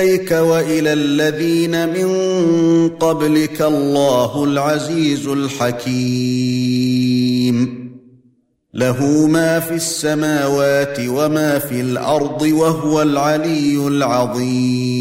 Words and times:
إليك 0.00 0.32
وإلى 0.32 0.92
الذين 0.92 1.88
من 1.88 2.08
قبلك 2.88 3.62
الله 3.62 4.44
العزيز 4.44 5.28
الحكيم. 5.28 6.70
له 8.74 9.26
ما 9.26 9.60
في 9.60 9.74
السماوات 9.74 10.98
وما 11.08 11.58
في 11.58 11.80
الأرض 11.80 12.42
وهو 12.42 13.02
العلي 13.02 13.88
العظيم. 13.88 15.00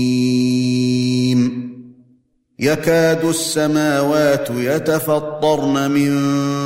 يكاد 2.60 3.26
السماوات 3.26 4.48
يتفطرن 4.56 5.92
من 5.92 6.20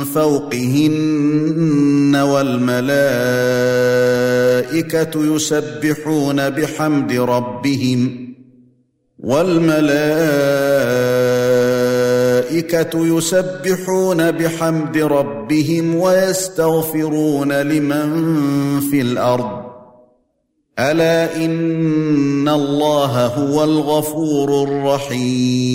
فوقهن 0.04 2.16
والملائكة 2.16 2.94
يسبحون 5.34 6.50
بحمد 6.50 7.12
ربهم. 7.12 8.23
والملائكة 9.24 9.86
يسبحون 13.16 14.30
بحمد 14.30 14.96
ربهم 14.98 15.94
ويستغفرون 15.94 17.52
لمن 17.52 18.10
في 18.80 19.00
الأرض. 19.00 19.64
ألا 20.78 21.36
إن 21.36 22.48
الله 22.48 23.26
هو 23.26 23.64
الغفور 23.64 24.62
الرحيم. 24.62 25.74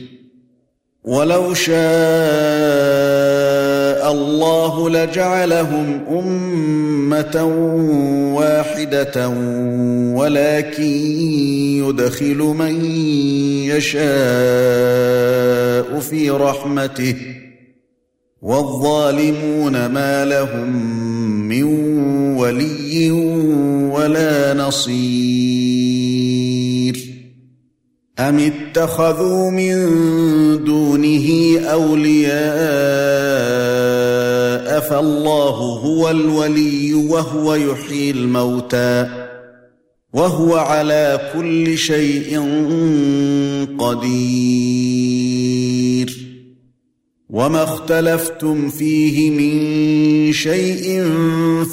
ولو 1.03 1.53
شاء 1.53 1.71
الله 4.11 4.89
لجعلهم 4.89 6.01
أمة 6.09 7.43
واحدة 8.35 9.27
ولكن 10.15 10.83
يدخل 11.83 12.37
من 12.37 12.85
يشاء 13.65 14.01
في 15.99 16.29
رحمته 16.29 17.15
والظالمون 18.41 19.85
ما 19.85 20.25
لهم 20.25 20.69
من 21.47 21.63
ولي 22.37 23.11
ولا 23.91 24.53
نصير. 24.53 26.00
أَمِ 28.21 28.39
اتَّخَذُوا 28.39 29.51
مِن 29.51 29.75
دُونِهِ 30.63 31.59
أَوْلِيَاءَ 31.59 32.31
فَاللَّهُ 34.79 35.57
هُوَ 35.85 36.09
الْوَلِيُّ 36.09 36.93
وَهُوَ 36.93 37.55
يُحْيِي 37.55 38.11
الْمَوْتَى 38.11 39.07
وَهُوَ 40.13 40.55
عَلَى 40.55 41.31
كُلِّ 41.33 41.77
شَيْءٍ 41.77 42.39
قَدِيرٌ 43.79 45.01
وَمَا 47.29 47.63
اخْتَلَفْتُمْ 47.63 48.69
فِيهِ 48.69 49.31
مِن 49.31 50.33
شَيْءٍ 50.33 51.03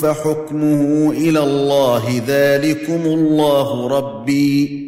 فَحُكْمُهُ 0.02 1.10
إِلَى 1.10 1.40
اللَّهِ 1.40 2.22
ذَلِكُمُ 2.26 3.02
اللَّهُ 3.06 3.88
رَبِّي 3.88 4.87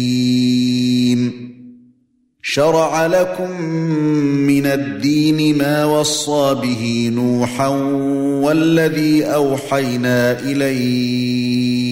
شرع 2.43 3.05
لكم 3.05 3.61
من 4.47 4.65
الدين 4.65 5.57
ما 5.57 5.85
وصى 5.85 6.55
به 6.61 7.11
نوحا 7.13 7.67
والذي 8.43 9.25
أوحينا 9.25 10.39
إليك 10.39 11.91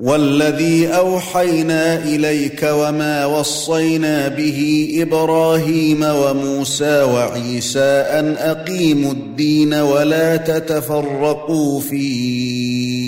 والذي 0.00 0.86
أوحينا 0.86 2.04
إليك 2.04 2.68
وما 2.72 3.26
وصينا 3.26 4.28
به 4.28 4.88
إبراهيم 4.94 6.02
وموسى 6.02 7.02
وعيسى 7.02 8.04
أن 8.18 8.36
أقيموا 8.38 9.12
الدين 9.12 9.74
ولا 9.74 10.36
تتفرقوا 10.36 11.80
فيه. 11.80 13.07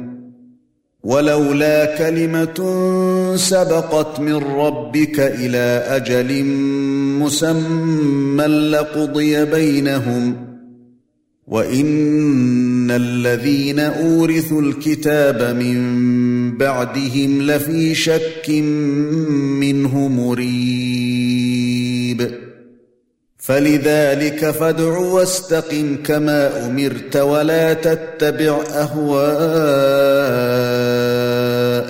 ولولا 1.11 1.97
كلمة 1.97 2.59
سبقت 3.35 4.19
من 4.19 4.35
ربك 4.35 5.19
إلى 5.19 5.83
أجل 5.87 6.43
مسمى 7.19 8.45
لقضي 8.45 9.45
بينهم 9.45 10.35
وإن 11.47 12.91
الذين 12.91 13.79
أورثوا 13.79 14.61
الكتاب 14.61 15.55
من 15.55 16.57
بعدهم 16.57 17.41
لفي 17.41 17.95
شك 17.95 18.49
منه 19.59 20.07
مريب 20.07 21.61
فلذلك 23.37 24.51
فادع 24.51 24.97
واستقم 24.97 25.95
كما 26.05 26.65
أمرت 26.65 27.15
ولا 27.17 27.73
تتبع 27.73 28.61
اهواءهم 28.75 30.21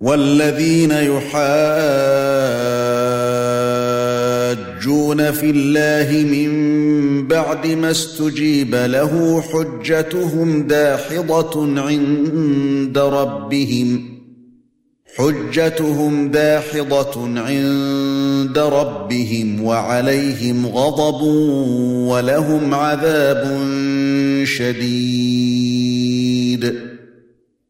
والذين 0.00 0.90
يحاجون 0.90 1.30
في 5.32 5.50
الله 5.50 6.24
من 6.24 6.52
بعد 7.28 7.66
ما 7.66 7.90
استجيب 7.90 8.74
له 8.74 9.42
حجتهم 9.42 10.62
داحضة 10.66 11.80
عند 11.80 12.98
ربهم 12.98 14.16
حجتهم 15.16 16.30
داحضة 16.30 17.40
عند 17.40 18.58
ربهم 18.58 19.64
وعليهم 19.64 20.66
غضب 20.66 21.22
ولهم 22.08 22.74
عذاب 22.74 23.60
شديد. 24.44 26.16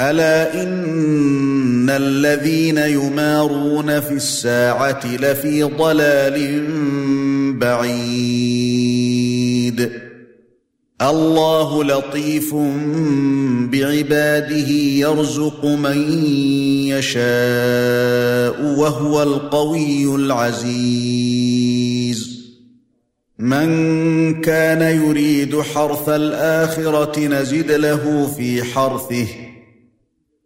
ألا 0.00 0.62
إن 0.62 1.90
الذين 1.90 2.78
يمارون 2.78 4.00
في 4.00 4.12
الساعة 4.14 5.16
لفي 5.16 5.62
ضلال 5.62 6.66
بعيد. 7.58 9.04
الله 11.02 11.84
لطيف 11.84 12.54
بعباده 13.70 14.68
يرزق 14.68 15.64
من 15.64 16.22
يشاء 16.88 18.62
وهو 18.78 19.22
القوي 19.22 20.14
العزيز. 20.14 21.34
من 23.38 24.40
كان 24.40 24.82
يريد 25.06 25.60
حرث 25.60 26.08
الآخرة 26.08 27.20
نزد 27.20 27.70
له 27.70 28.34
في 28.36 28.64
حرثه. 28.64 29.43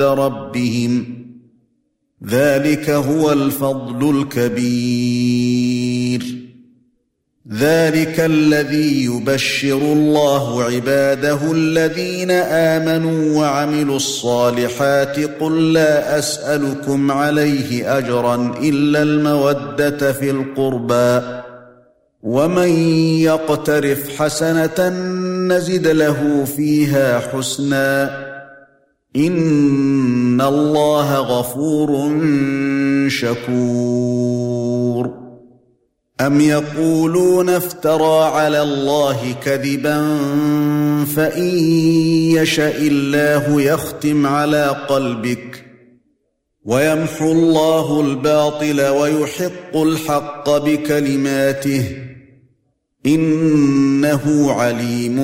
ربهم 0.00 1.22
ذلك 2.28 2.90
هو 2.90 3.32
الفضل 3.32 4.18
الكبير. 4.18 6.22
ذلك 7.52 8.20
الذي 8.20 9.04
يبشر 9.04 9.78
الله 9.78 10.62
عباده 10.62 11.52
الذين 11.52 12.30
آمنوا 12.30 13.38
وعملوا 13.38 13.96
الصالحات. 13.96 15.20
قل 15.40 15.72
لا 15.72 16.18
أسألكم 16.18 17.10
عليه 17.10 17.98
أجرا 17.98 18.54
إلا 18.62 19.02
المودة 19.02 20.12
في 20.12 20.30
القربى. 20.30 21.42
ومن 22.22 22.68
يقترف 23.18 24.22
حسنة 24.22 24.88
نزد 25.48 25.86
له 25.86 26.44
فيها 26.56 27.18
حسنا. 27.18 28.21
ان 29.16 30.40
الله 30.40 31.16
غفور 31.16 32.18
شكور 33.08 34.42
ام 36.20 36.40
يقولون 36.40 37.48
افترى 37.48 38.24
على 38.24 38.62
الله 38.62 39.34
كذبا 39.44 40.18
فان 41.16 41.48
يشاء 42.36 42.76
الله 42.80 43.62
يختم 43.62 44.26
على 44.26 44.66
قلبك 44.88 45.64
ويمحو 46.64 47.32
الله 47.32 48.00
الباطل 48.00 48.80
ويحق 48.80 49.76
الحق 49.76 50.50
بكلماته 50.50 52.11
إنه 53.06 54.52
عليم 54.52 55.16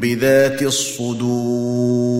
بذات 0.00 0.62
الصدور. 0.62 2.16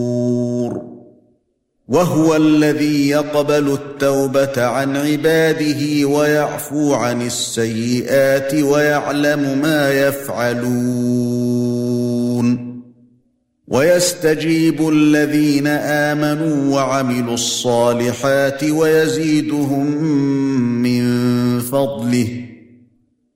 وهو 1.89 2.37
الذي 2.37 3.09
يقبل 3.09 3.73
التوبة 3.73 4.65
عن 4.65 4.97
عباده 4.97 6.05
ويعفو 6.09 6.95
عن 6.95 7.23
السيئات 7.23 8.55
ويعلم 8.55 9.59
ما 9.63 10.09
يفعلون. 10.09 11.57
ويستجيب 13.69 14.89
الذين 14.89 15.67
آمنوا 15.67 16.75
وعملوا 16.75 17.35
الصالحات 17.35 18.65
ويزيدهم 18.65 20.03
من 20.83 21.03
فضله. 21.61 22.46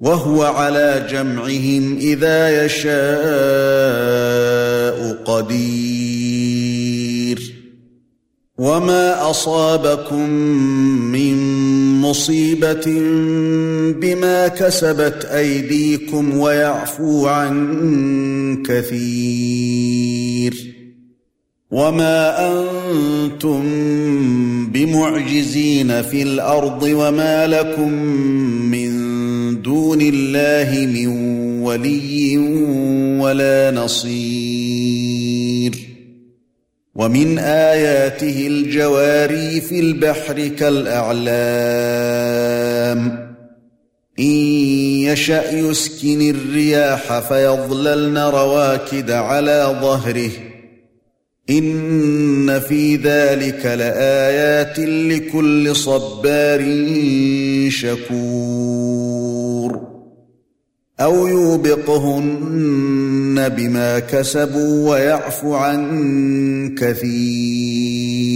وهو 0.00 0.42
على 0.42 1.06
جمعهم 1.10 1.96
إذا 1.96 2.64
يشاء 2.64 2.98
قدير. 5.24 5.98
وما 8.58 9.30
أصابكم 9.30 10.30
من 11.12 11.36
مصيبة 12.00 12.84
بما 14.00 14.48
كسبت 14.48 15.24
أيديكم 15.24 16.38
ويعفو 16.38 17.26
عن 17.26 18.62
كثير. 18.66 20.08
وما 21.70 22.48
أنتم 22.48 23.62
بمعجزين 24.66 26.02
في 26.02 26.22
الأرض 26.22 26.82
وما 26.82 27.46
لكم 27.46 27.92
من 28.72 28.87
دون 29.68 30.00
الله 30.00 30.86
من 30.86 31.06
ولي 31.62 32.38
ولا 33.20 33.70
نصير. 33.70 35.72
ومن 36.94 37.38
آياته 37.38 38.46
الجواري 38.46 39.60
في 39.60 39.80
البحر 39.80 40.48
كالأعلام. 40.48 41.28
إن 44.20 44.24
يشأ 44.24 45.50
يسكن 45.50 46.30
الرياح 46.30 47.18
فيظللن 47.18 48.18
رواكد 48.18 49.10
على 49.10 49.76
ظهره. 49.80 50.30
ان 51.50 52.60
في 52.60 52.96
ذلك 52.96 53.66
لايات 53.66 54.78
لكل 54.78 55.76
صبار 55.76 56.64
شكور 57.68 59.08
أو 61.00 61.26
يوبقهن 61.26 62.68
بما 63.48 63.98
كسبوا 63.98 64.90
ويعفو 64.90 65.54
عن 65.54 66.74
كثير 66.78 68.28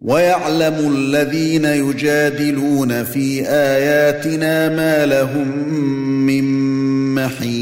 ويعلم 0.00 0.92
الذين 0.94 1.64
يجادلون 1.64 3.04
في 3.04 3.48
اياتنا 3.48 4.68
ما 4.68 5.06
لهم 5.06 5.68
من 6.26 6.44
محيص 7.14 7.61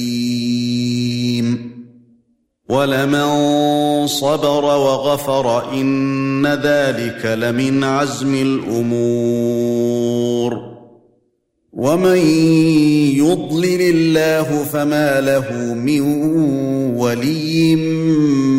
ولمن 2.71 4.07
صبر 4.07 4.63
وغفر 4.63 5.73
إن 5.73 6.47
ذلك 6.47 7.25
لمن 7.25 7.83
عزم 7.83 8.35
الأمور. 8.35 9.91
ومن 11.73 12.17
يضلل 13.15 13.81
الله 13.81 14.63
فما 14.63 15.21
له 15.21 15.73
من 15.73 16.01
ولي 16.95 17.75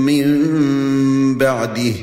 من 0.07 0.29
بعده. 1.39 1.95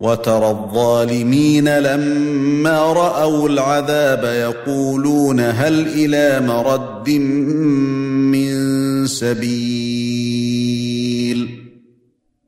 وترى 0.00 0.50
الظالمين 0.50 1.78
لما 1.78 2.92
رأوا 2.92 3.48
العذاب 3.48 4.24
يقولون 4.24 5.40
هل 5.40 5.86
إلى 5.88 6.46
مرد 6.46 7.10
من 8.30 8.56
سبيل. 9.06 10.87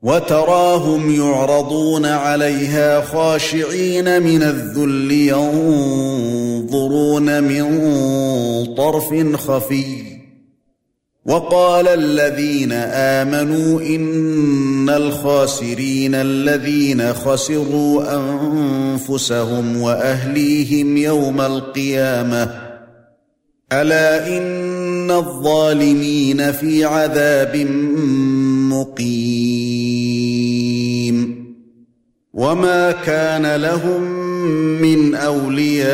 وتراهم 0.01 1.15
يعرضون 1.15 2.05
عليها 2.05 3.01
خاشعين 3.01 4.21
من 4.21 4.43
الذل 4.43 5.11
ينظرون 6.71 7.43
من 7.43 7.65
طرف 8.75 9.35
خفي. 9.35 9.85
وقال 11.25 11.87
الذين 11.87 12.71
آمنوا 12.71 13.81
إن 13.81 14.89
الخاسرين 14.89 16.15
الذين 16.15 17.13
خسروا 17.13 18.15
أنفسهم 18.15 19.81
وأهليهم 19.81 20.97
يوم 20.97 21.41
القيامة. 21.41 22.71
ألا 23.73 24.37
إن 24.37 25.11
الظالمين 25.11 26.51
في 26.51 26.85
عذاب 26.85 27.55
مقيم. 28.81 30.41
وما 32.33 32.91
كان 32.91 33.55
لهم 33.55 34.01
من 34.81 35.15
أولياء 35.15 35.91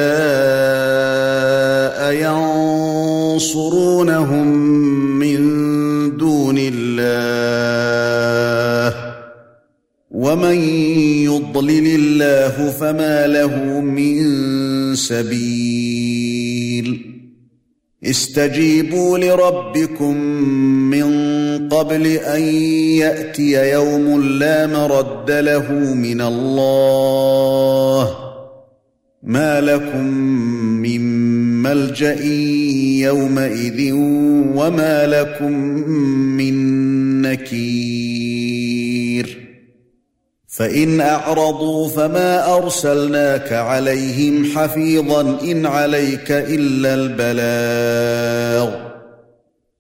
ينصرونهم 3.36 4.48
من 5.20 5.38
دون 6.18 6.56
الله. 6.58 7.38
الله 11.86 12.72
فما 12.72 13.28
له 13.28 13.82
من 13.82 14.26
سبيل. 14.96 16.38
استجيبوا 18.04 19.18
لربكم 19.18 20.18
من 20.90 21.37
قبل 21.58 22.08
أن 22.08 22.42
يأتي 23.00 23.72
يوم 23.72 24.22
لا 24.22 24.68
مرد 24.68 25.32
له 25.32 25.72
من 25.74 26.22
الله. 26.22 28.18
ما 29.24 29.62
لكم 29.62 30.08
من 30.82 31.02
ملجأ 31.64 32.24
يومئذ 33.06 33.92
وما 34.56 35.08
لكم 35.08 35.52
من 36.38 36.56
نكير. 37.22 38.58
فإن 40.48 41.02
أعرضوا 41.02 41.90
فما 41.90 42.56
أرسلناك 42.58 43.54
عليهم 43.54 44.46
حفيظا 44.56 45.40
إن 45.44 45.66
عليك 45.66 46.32
إلا 46.32 46.94
البلاغ. 46.94 48.87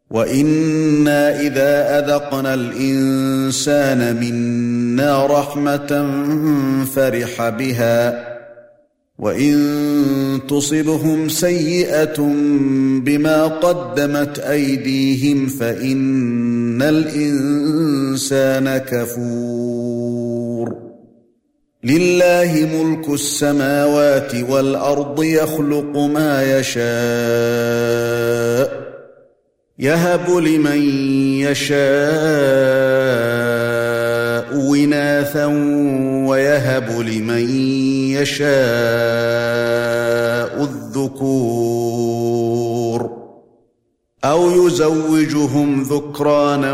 وأنا 0.10 1.40
اذا 1.42 2.00
اذقنا 2.00 2.54
الانسان 2.54 4.16
منا 4.16 5.26
رحمه 5.26 6.08
فرح 6.96 7.50
بها 7.50 8.28
وان 9.20 10.40
تصبهم 10.50 11.30
سيئه 11.30 12.22
بما 13.06 13.48
قدمت 13.48 14.40
ايديهم 14.40 15.48
فان 15.48 16.82
الانسان 16.82 18.78
كفور 18.78 20.28
لله 21.84 22.70
ملك 22.74 23.10
السماوات 23.10 24.36
والارض 24.50 25.24
يخلق 25.24 25.98
ما 25.98 26.60
يشاء 26.60 26.88
يهب 29.80 30.30
لمن 30.30 30.82
يشاء 31.40 31.78
وناثا 34.58 35.46
ويهب 36.28 36.90
لمن 37.00 37.50
يشاء 38.10 38.48
الذكور 40.64 42.08
أو 44.26 44.68
يزوجهم 44.68 45.84
ذكرانا 45.84 46.74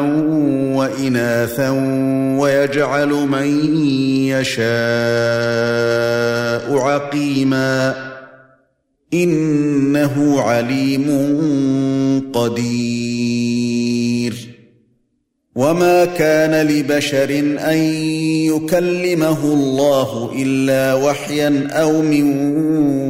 وإناثا 0.77 1.69
ويجعل 2.39 3.09
من 3.09 3.75
يشاء 4.27 4.63
عقيما 6.77 7.93
إنه 9.13 10.41
عليم 10.41 11.09
قدير. 12.33 13.93
وما 15.55 16.05
كان 16.05 16.67
لبشر 16.67 17.29
أن 17.59 17.77
يكلمه 18.53 19.45
الله 19.45 20.31
إلا 20.35 20.93
وحيا 20.93 21.67
أو 21.71 22.01
من 22.01 22.57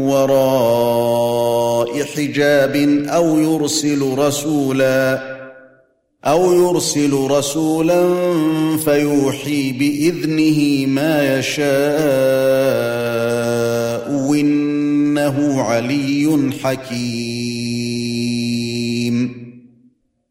وراء 0.08 2.04
حجاب 2.04 2.76
أو 3.08 3.40
يرسل 3.40 4.16
رسولا 4.18 5.34
أو 6.26 6.54
يرسل 6.54 7.14
رسولا 7.14 8.16
فيوحي 8.78 9.72
بإذنه 9.72 10.86
ما 10.86 11.40
يشاء 11.40 11.64
إنه 14.34 15.62
علي 15.62 16.52
حكيم. 16.64 17.33